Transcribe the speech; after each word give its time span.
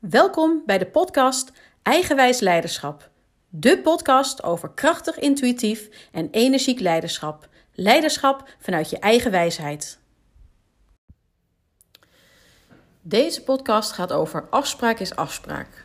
Welkom 0.00 0.62
bij 0.66 0.78
de 0.78 0.86
podcast 0.86 1.52
Eigenwijs 1.82 2.40
Leiderschap. 2.40 3.10
De 3.48 3.78
podcast 3.78 4.42
over 4.42 4.70
krachtig, 4.70 5.18
intuïtief 5.18 5.88
en 6.12 6.28
energiek 6.30 6.80
leiderschap. 6.80 7.48
Leiderschap 7.74 8.48
vanuit 8.58 8.90
je 8.90 8.98
eigen 8.98 9.30
wijsheid. 9.30 9.98
Deze 13.02 13.42
podcast 13.42 13.92
gaat 13.92 14.12
over 14.12 14.46
afspraak 14.50 14.98
is 14.98 15.16
afspraak. 15.16 15.84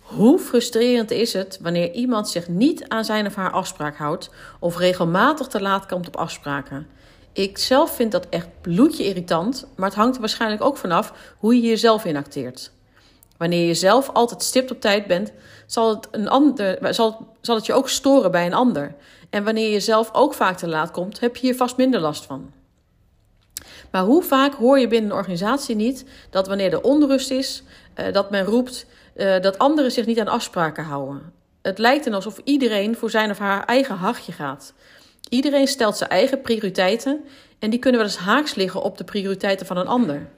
Hoe 0.00 0.38
frustrerend 0.38 1.10
is 1.10 1.32
het 1.32 1.58
wanneer 1.62 1.92
iemand 1.92 2.28
zich 2.28 2.48
niet 2.48 2.88
aan 2.88 3.04
zijn 3.04 3.26
of 3.26 3.34
haar 3.34 3.52
afspraak 3.52 3.96
houdt 3.96 4.30
of 4.60 4.78
regelmatig 4.78 5.46
te 5.46 5.60
laat 5.60 5.86
komt 5.86 6.06
op 6.06 6.16
afspraken? 6.16 6.86
Ik 7.32 7.58
zelf 7.58 7.96
vind 7.96 8.12
dat 8.12 8.28
echt 8.28 8.48
bloedje 8.60 9.04
irritant, 9.04 9.66
maar 9.76 9.88
het 9.88 9.98
hangt 9.98 10.14
er 10.14 10.20
waarschijnlijk 10.20 10.62
ook 10.62 10.76
vanaf 10.76 11.34
hoe 11.38 11.54
je 11.54 11.68
jezelf 11.68 12.04
inacteert. 12.04 12.74
Wanneer 13.38 13.66
je 13.66 13.74
zelf 13.74 14.10
altijd 14.12 14.42
stipt 14.42 14.70
op 14.70 14.80
tijd 14.80 15.06
bent, 15.06 15.32
zal 15.66 15.94
het, 15.94 16.08
een 16.10 16.28
ander, 16.28 16.94
zal, 16.94 17.34
zal 17.40 17.56
het 17.56 17.66
je 17.66 17.72
ook 17.72 17.88
storen 17.88 18.30
bij 18.30 18.46
een 18.46 18.54
ander. 18.54 18.94
En 19.30 19.44
wanneer 19.44 19.70
je 19.70 19.80
zelf 19.80 20.10
ook 20.12 20.34
vaak 20.34 20.56
te 20.56 20.68
laat 20.68 20.90
komt, 20.90 21.20
heb 21.20 21.36
je 21.36 21.46
hier 21.46 21.56
vast 21.56 21.76
minder 21.76 22.00
last 22.00 22.24
van. 22.24 22.52
Maar 23.90 24.02
hoe 24.02 24.22
vaak 24.22 24.54
hoor 24.54 24.78
je 24.78 24.88
binnen 24.88 25.10
een 25.10 25.16
organisatie 25.16 25.76
niet 25.76 26.04
dat 26.30 26.46
wanneer 26.46 26.72
er 26.72 26.82
onrust 26.82 27.30
is, 27.30 27.62
uh, 27.96 28.12
dat 28.12 28.30
men 28.30 28.44
roept 28.44 28.86
uh, 29.16 29.40
dat 29.40 29.58
anderen 29.58 29.92
zich 29.92 30.06
niet 30.06 30.20
aan 30.20 30.28
afspraken 30.28 30.84
houden? 30.84 31.32
Het 31.62 31.78
lijkt 31.78 32.04
dan 32.04 32.14
alsof 32.14 32.40
iedereen 32.44 32.96
voor 32.96 33.10
zijn 33.10 33.30
of 33.30 33.38
haar 33.38 33.64
eigen 33.64 33.96
hachje 33.96 34.32
gaat. 34.32 34.72
Iedereen 35.28 35.66
stelt 35.66 35.96
zijn 35.96 36.10
eigen 36.10 36.40
prioriteiten 36.40 37.24
en 37.58 37.70
die 37.70 37.78
kunnen 37.78 38.00
wel 38.00 38.08
eens 38.08 38.18
haaks 38.18 38.54
liggen 38.54 38.82
op 38.82 38.98
de 38.98 39.04
prioriteiten 39.04 39.66
van 39.66 39.76
een 39.76 39.86
ander. 39.86 40.28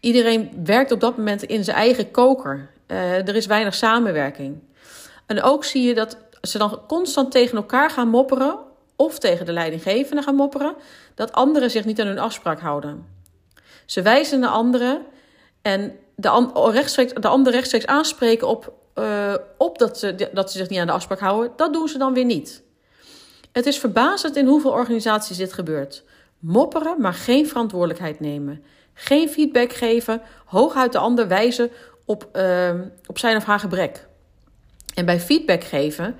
Iedereen 0.00 0.50
werkt 0.64 0.92
op 0.92 1.00
dat 1.00 1.16
moment 1.16 1.42
in 1.42 1.64
zijn 1.64 1.76
eigen 1.76 2.10
koker. 2.10 2.70
Uh, 2.86 3.28
er 3.28 3.36
is 3.36 3.46
weinig 3.46 3.74
samenwerking. 3.74 4.58
En 5.26 5.42
ook 5.42 5.64
zie 5.64 5.82
je 5.82 5.94
dat 5.94 6.16
ze 6.42 6.58
dan 6.58 6.80
constant 6.86 7.30
tegen 7.30 7.56
elkaar 7.56 7.90
gaan 7.90 8.08
mopperen, 8.08 8.58
of 8.96 9.18
tegen 9.18 9.46
de 9.46 9.52
leidinggevende 9.52 10.22
gaan 10.22 10.34
mopperen, 10.34 10.74
dat 11.14 11.32
anderen 11.32 11.70
zich 11.70 11.84
niet 11.84 12.00
aan 12.00 12.06
hun 12.06 12.18
afspraak 12.18 12.60
houden. 12.60 13.06
Ze 13.86 14.02
wijzen 14.02 14.40
naar 14.40 14.50
anderen 14.50 15.02
en 15.62 15.98
de, 16.14 16.50
rechtstreeks, 16.72 17.12
de 17.12 17.28
ander 17.28 17.52
rechtstreeks 17.52 17.86
aanspreken 17.86 18.48
op, 18.48 18.72
uh, 18.98 19.34
op 19.58 19.78
dat, 19.78 19.98
ze, 19.98 20.30
dat 20.32 20.52
ze 20.52 20.58
zich 20.58 20.68
niet 20.68 20.78
aan 20.78 20.86
de 20.86 20.92
afspraak 20.92 21.20
houden, 21.20 21.52
dat 21.56 21.72
doen 21.72 21.88
ze 21.88 21.98
dan 21.98 22.14
weer 22.14 22.24
niet. 22.24 22.62
Het 23.52 23.66
is 23.66 23.78
verbazend 23.78 24.36
in 24.36 24.46
hoeveel 24.46 24.70
organisaties 24.70 25.36
dit 25.36 25.52
gebeurt. 25.52 26.04
Mopperen, 26.38 27.00
maar 27.00 27.14
geen 27.14 27.48
verantwoordelijkheid 27.48 28.20
nemen. 28.20 28.62
Geen 28.94 29.28
feedback 29.28 29.72
geven, 29.72 30.22
hooguit 30.44 30.92
de 30.92 30.98
ander 30.98 31.28
wijzen 31.28 31.70
op, 32.04 32.28
uh, 32.32 32.70
op 33.06 33.18
zijn 33.18 33.36
of 33.36 33.44
haar 33.44 33.58
gebrek. 33.58 34.06
En 34.94 35.04
bij 35.04 35.20
feedback 35.20 35.64
geven, 35.64 36.16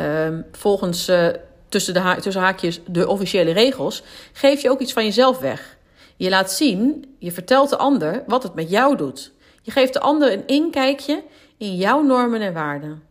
uh, 0.00 0.28
volgens 0.52 1.08
uh, 1.08 1.28
tussen, 1.68 1.94
de 1.94 2.16
tussen 2.20 2.42
haakjes 2.42 2.80
de 2.86 3.08
officiële 3.08 3.52
regels, 3.52 4.02
geef 4.32 4.62
je 4.62 4.70
ook 4.70 4.80
iets 4.80 4.92
van 4.92 5.04
jezelf 5.04 5.38
weg. 5.38 5.76
Je 6.16 6.28
laat 6.28 6.52
zien, 6.52 7.14
je 7.18 7.32
vertelt 7.32 7.68
de 7.68 7.76
ander 7.76 8.22
wat 8.26 8.42
het 8.42 8.54
met 8.54 8.70
jou 8.70 8.96
doet. 8.96 9.32
Je 9.62 9.70
geeft 9.70 9.92
de 9.92 10.00
ander 10.00 10.32
een 10.32 10.46
inkijkje 10.46 11.22
in 11.56 11.76
jouw 11.76 12.02
normen 12.02 12.40
en 12.40 12.52
waarden. 12.52 13.02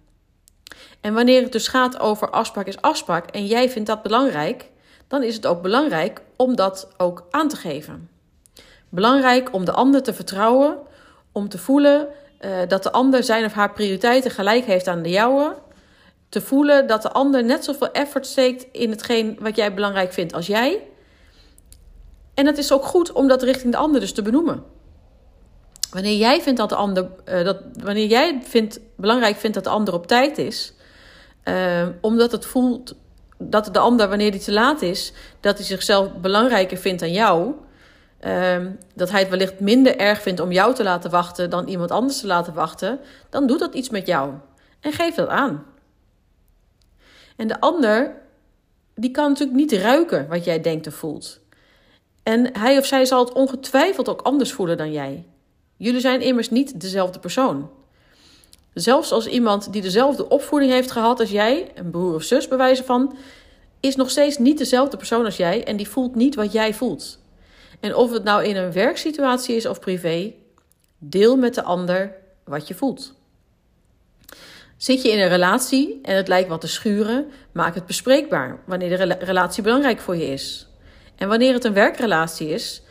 En 1.01 1.13
wanneer 1.13 1.41
het 1.41 1.51
dus 1.51 1.67
gaat 1.67 1.99
over 1.99 2.29
afspraak 2.29 2.67
is 2.67 2.81
afspraak 2.81 3.29
en 3.29 3.45
jij 3.45 3.69
vindt 3.69 3.87
dat 3.87 4.03
belangrijk, 4.03 4.69
dan 5.09 5.23
is 5.23 5.35
het 5.35 5.45
ook 5.45 5.61
belangrijk 5.61 6.21
om 6.35 6.55
dat 6.55 6.87
ook 6.97 7.27
aan 7.29 7.47
te 7.47 7.55
geven. 7.55 8.09
Belangrijk 8.89 9.53
om 9.53 9.65
de 9.65 9.71
ander 9.71 10.03
te 10.03 10.13
vertrouwen, 10.13 10.77
om 11.31 11.49
te 11.49 11.57
voelen 11.57 12.07
uh, 12.41 12.51
dat 12.67 12.83
de 12.83 12.91
ander 12.91 13.23
zijn 13.23 13.45
of 13.45 13.53
haar 13.53 13.71
prioriteiten 13.71 14.31
gelijk 14.31 14.65
heeft 14.65 14.87
aan 14.87 15.01
de 15.01 15.09
jouwe. 15.09 15.55
Te 16.29 16.41
voelen 16.41 16.87
dat 16.87 17.01
de 17.01 17.11
ander 17.11 17.43
net 17.43 17.63
zoveel 17.63 17.91
effort 17.91 18.27
steekt 18.27 18.65
in 18.71 18.89
hetgeen 18.89 19.37
wat 19.39 19.55
jij 19.55 19.73
belangrijk 19.73 20.13
vindt 20.13 20.33
als 20.33 20.47
jij. 20.47 20.83
En 22.33 22.45
het 22.45 22.57
is 22.57 22.71
ook 22.71 22.85
goed 22.85 23.11
om 23.11 23.27
dat 23.27 23.43
richting 23.43 23.71
de 23.71 23.77
ander 23.77 23.99
dus 23.99 24.13
te 24.13 24.21
benoemen. 24.21 24.63
Wanneer 25.91 26.17
jij 26.17 26.41
vindt 26.41 26.59
dat 26.59 26.69
de 26.69 26.75
ander, 26.75 27.09
uh, 27.25 27.43
dat, 27.43 27.57
wanneer 27.83 28.07
jij 28.07 28.39
vindt, 28.43 28.79
belangrijk 28.95 29.35
vindt 29.35 29.55
dat 29.55 29.63
de 29.63 29.69
ander 29.69 29.93
op 29.93 30.07
tijd 30.07 30.37
is, 30.37 30.73
uh, 31.45 31.87
omdat 32.01 32.31
het 32.31 32.45
voelt 32.45 32.95
dat 33.39 33.69
de 33.73 33.79
ander, 33.79 34.09
wanneer 34.09 34.31
die 34.31 34.39
te 34.39 34.51
laat 34.51 34.81
is, 34.81 35.13
dat 35.39 35.57
hij 35.57 35.65
zichzelf 35.65 36.13
belangrijker 36.13 36.77
vindt 36.77 36.99
dan 36.99 37.11
jou, 37.11 37.53
Um, 38.25 38.77
dat 38.95 39.11
hij 39.11 39.19
het 39.19 39.29
wellicht 39.29 39.59
minder 39.59 39.97
erg 39.97 40.21
vindt 40.21 40.39
om 40.39 40.51
jou 40.51 40.75
te 40.75 40.83
laten 40.83 41.11
wachten 41.11 41.49
dan 41.49 41.67
iemand 41.67 41.91
anders 41.91 42.19
te 42.19 42.27
laten 42.27 42.53
wachten, 42.53 42.99
dan 43.29 43.47
doet 43.47 43.59
dat 43.59 43.73
iets 43.73 43.89
met 43.89 44.07
jou. 44.07 44.33
En 44.79 44.91
geef 44.91 45.15
dat 45.15 45.27
aan. 45.27 45.65
En 47.35 47.47
de 47.47 47.59
ander, 47.59 48.15
die 48.95 49.11
kan 49.11 49.29
natuurlijk 49.29 49.57
niet 49.57 49.71
ruiken 49.71 50.27
wat 50.27 50.45
jij 50.45 50.61
denkt 50.61 50.87
of 50.87 50.93
voelt. 50.93 51.39
En 52.23 52.57
hij 52.57 52.77
of 52.77 52.85
zij 52.85 53.05
zal 53.05 53.25
het 53.25 53.33
ongetwijfeld 53.33 54.09
ook 54.09 54.21
anders 54.21 54.53
voelen 54.53 54.77
dan 54.77 54.91
jij. 54.91 55.25
Jullie 55.77 56.01
zijn 56.01 56.21
immers 56.21 56.49
niet 56.49 56.81
dezelfde 56.81 57.19
persoon. 57.19 57.69
Zelfs 58.81 59.11
als 59.11 59.27
iemand 59.27 59.73
die 59.73 59.81
dezelfde 59.81 60.27
opvoeding 60.27 60.71
heeft 60.71 60.91
gehad 60.91 61.19
als 61.19 61.29
jij, 61.29 61.71
een 61.75 61.89
broer 61.89 62.15
of 62.15 62.23
zus 62.23 62.47
bewijzen 62.47 62.85
van, 62.85 63.17
is 63.79 63.95
nog 63.95 64.09
steeds 64.09 64.37
niet 64.37 64.57
dezelfde 64.57 64.97
persoon 64.97 65.25
als 65.25 65.37
jij 65.37 65.63
en 65.63 65.77
die 65.77 65.89
voelt 65.89 66.15
niet 66.15 66.35
wat 66.35 66.51
jij 66.51 66.73
voelt. 66.73 67.19
En 67.79 67.95
of 67.95 68.11
het 68.11 68.23
nou 68.23 68.43
in 68.43 68.55
een 68.55 68.71
werksituatie 68.71 69.55
is 69.55 69.65
of 69.65 69.79
privé, 69.79 70.33
deel 70.97 71.37
met 71.37 71.55
de 71.55 71.63
ander 71.63 72.15
wat 72.43 72.67
je 72.67 72.73
voelt. 72.73 73.13
Zit 74.77 75.01
je 75.01 75.11
in 75.11 75.19
een 75.19 75.27
relatie 75.27 75.99
en 76.01 76.15
het 76.15 76.27
lijkt 76.27 76.49
wat 76.49 76.61
te 76.61 76.67
schuren, 76.67 77.29
maak 77.51 77.75
het 77.75 77.85
bespreekbaar 77.85 78.59
wanneer 78.65 78.97
de 78.97 79.15
relatie 79.19 79.63
belangrijk 79.63 79.99
voor 79.99 80.15
je 80.15 80.27
is. 80.27 80.67
En 81.15 81.27
wanneer 81.27 81.53
het 81.53 81.63
een 81.63 81.73
werkrelatie 81.73 82.49
is, 82.49 82.81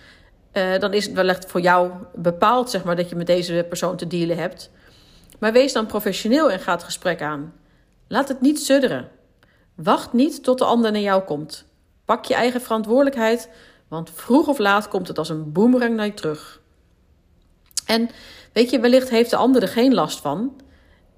uh, 0.52 0.78
dan 0.78 0.92
is 0.92 1.04
het 1.04 1.14
wellicht 1.14 1.50
voor 1.50 1.60
jou 1.60 1.92
bepaald 2.14 2.70
zeg 2.70 2.84
maar, 2.84 2.96
dat 2.96 3.08
je 3.08 3.16
met 3.16 3.26
deze 3.26 3.66
persoon 3.68 3.96
te 3.96 4.06
dealen 4.06 4.36
hebt. 4.36 4.70
Maar 5.38 5.52
wees 5.52 5.72
dan 5.72 5.86
professioneel 5.86 6.50
en 6.50 6.60
ga 6.60 6.72
het 6.72 6.82
gesprek 6.82 7.22
aan. 7.22 7.52
Laat 8.08 8.28
het 8.28 8.40
niet 8.40 8.60
sudderen. 8.60 9.08
Wacht 9.74 10.12
niet 10.12 10.44
tot 10.44 10.58
de 10.58 10.64
ander 10.64 10.92
naar 10.92 11.00
jou 11.00 11.22
komt. 11.22 11.64
Pak 12.04 12.24
je 12.24 12.34
eigen 12.34 12.60
verantwoordelijkheid 12.60 13.48
want 13.88 14.10
vroeg 14.14 14.46
of 14.46 14.58
laat 14.58 14.88
komt 14.88 15.08
het 15.08 15.18
als 15.18 15.28
een 15.28 15.52
boemerang 15.52 15.96
naar 15.96 16.06
je 16.06 16.14
terug. 16.14 16.60
En 17.86 18.10
weet 18.52 18.70
je, 18.70 18.80
wellicht 18.80 19.08
heeft 19.08 19.30
de 19.30 19.36
ander 19.36 19.62
er 19.62 19.68
geen 19.68 19.94
last 19.94 20.20
van. 20.20 20.60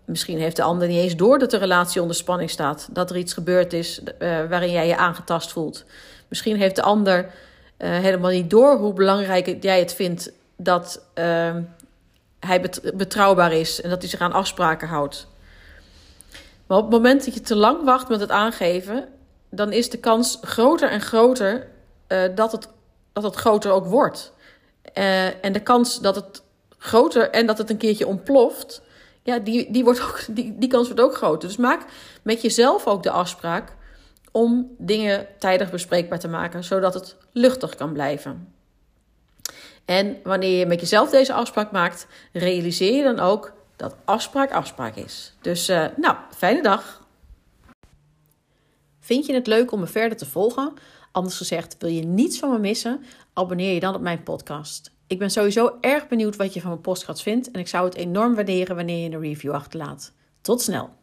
Misschien 0.05 0.39
heeft 0.39 0.57
de 0.57 0.63
ander 0.63 0.89
niet 0.89 0.99
eens 0.99 1.17
door 1.17 1.39
dat 1.39 1.51
de 1.51 1.57
relatie 1.57 2.01
onder 2.01 2.17
spanning 2.17 2.51
staat. 2.51 2.89
Dat 2.93 3.11
er 3.11 3.17
iets 3.17 3.33
gebeurd 3.33 3.73
is 3.73 4.01
uh, 4.01 4.09
waarin 4.49 4.71
jij 4.71 4.87
je 4.87 4.97
aangetast 4.97 5.53
voelt. 5.53 5.85
Misschien 6.29 6.57
heeft 6.57 6.77
de 6.77 6.83
ander 6.83 7.25
uh, 7.25 7.31
helemaal 7.79 8.31
niet 8.31 8.51
door 8.51 8.77
hoe 8.77 8.93
belangrijk 8.93 9.63
jij 9.63 9.79
het 9.79 9.95
vindt 9.95 10.33
dat 10.57 11.05
uh, 11.15 11.57
hij 12.41 12.61
bet 12.61 12.93
betrouwbaar 12.95 13.53
is 13.53 13.81
en 13.81 13.91
dat 13.91 14.01
hij 14.01 14.11
zich 14.11 14.21
aan 14.21 14.33
afspraken 14.33 14.89
houdt. 14.89 15.29
Maar 16.67 16.79
op 16.79 16.85
het 16.85 16.93
moment 16.93 17.25
dat 17.25 17.35
je 17.35 17.41
te 17.41 17.57
lang 17.57 17.85
wacht 17.85 18.09
met 18.09 18.21
het 18.21 18.31
aangeven, 18.31 19.09
dan 19.51 19.73
is 19.73 19.91
de 19.91 19.99
kans 19.99 20.39
groter 20.43 20.91
en 20.91 21.01
groter 21.01 21.69
uh, 22.09 22.23
dat, 22.35 22.53
het, 22.53 22.69
dat 23.13 23.23
het 23.23 23.35
groter 23.35 23.71
ook 23.71 23.87
wordt. 23.87 24.33
Uh, 24.95 25.45
en 25.45 25.53
de 25.53 25.61
kans 25.61 26.01
dat 26.01 26.15
het 26.15 26.43
groter 26.79 27.31
en 27.31 27.47
dat 27.47 27.59
het 27.59 27.71
een 27.71 27.77
keertje 27.77 28.07
ontploft, 28.07 28.83
ja, 29.23 29.39
die, 29.39 29.73
die, 29.73 29.85
wordt 29.85 30.03
ook, 30.03 30.21
die, 30.29 30.59
die 30.59 30.69
kans 30.69 30.87
wordt 30.87 31.03
ook 31.03 31.15
groter. 31.15 31.49
Dus 31.49 31.57
maak 31.57 31.85
met 32.23 32.43
jezelf 32.43 32.87
ook 32.87 33.03
de 33.03 33.11
afspraak 33.11 33.77
om 34.31 34.75
dingen 34.79 35.27
tijdig 35.39 35.71
bespreekbaar 35.71 36.19
te 36.19 36.29
maken, 36.29 36.65
zodat 36.65 36.95
het 36.95 37.17
luchtig 37.33 37.75
kan 37.75 37.93
blijven. 37.93 38.55
En 39.85 40.17
wanneer 40.23 40.59
je 40.59 40.67
met 40.67 40.81
jezelf 40.81 41.11
deze 41.11 41.33
afspraak 41.33 41.71
maakt, 41.71 42.07
realiseer 42.33 42.97
je 42.97 43.03
dan 43.03 43.21
ook 43.21 43.53
dat 43.77 43.97
afspraak 44.05 44.53
afspraak 44.53 44.97
is. 44.97 45.35
Dus 45.41 45.69
uh, 45.69 45.87
nou, 45.97 46.17
fijne 46.37 46.63
dag. 46.63 47.07
Vind 49.01 49.27
je 49.27 49.35
het 49.35 49.47
leuk 49.47 49.73
om 49.73 49.81
me 49.81 49.87
verder 49.87 50.19
te 50.19 50.27
volgen? 50.27 50.73
Anders 51.13 51.37
gezegd, 51.37 51.77
wil 51.79 51.91
je 51.91 52.03
niets 52.03 52.39
van 52.39 52.51
me 52.51 52.59
missen? 52.59 53.05
Abonneer 53.33 53.75
je 53.75 53.81
dan 53.81 53.95
op 53.95 54.01
mijn 54.01 54.23
podcast. 54.23 54.91
Ik 55.07 55.19
ben 55.19 55.31
sowieso 55.31 55.79
erg 55.81 56.09
benieuwd 56.09 56.37
wat 56.37 56.55
je 56.55 56.61
van 56.61 56.71
mijn 56.71 56.83
podcast 56.83 57.23
vindt 57.23 57.51
en 57.51 57.61
ik 57.61 57.69
zou 57.69 57.85
het 57.85 57.95
enorm 57.95 58.35
waarderen 58.35 58.77
wanneer 58.77 59.03
je 59.09 59.15
een 59.15 59.21
review 59.21 59.53
achterlaat. 59.53 60.13
Tot 60.41 60.63
snel! 60.63 61.00